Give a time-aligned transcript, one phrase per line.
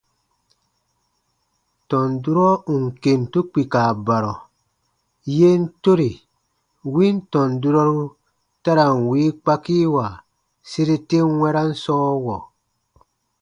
[1.89, 4.33] Tɔn durɔ ù n kentu kpika barɔ,
[5.37, 6.09] yen tore
[6.93, 7.99] win tɔn durɔru
[8.63, 10.05] ta ra n wii kpakiiwa
[10.69, 12.37] sere ten wɛ̃ran sɔɔwɔ.